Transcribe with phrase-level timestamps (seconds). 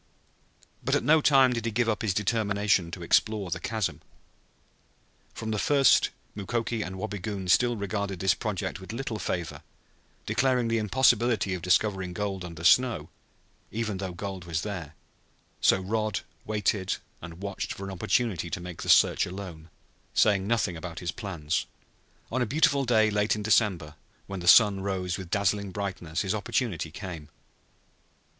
[0.83, 4.01] But at no time did he give up his determination to explore the chasm.
[5.35, 9.61] From the first Mukoki and Wabigoon had regarded this project with little favor,
[10.25, 13.09] declaring the impossibility of discovering gold under snow,
[13.69, 14.95] even though gold was there;
[15.61, 19.69] so Rod waited and watched for an opportunity to make the search alone,
[20.15, 21.67] saying nothing about his plans.
[22.31, 23.93] On a beautiful day late in December,
[24.25, 27.29] when the sun rose with dazzling brightness, his opportunity came.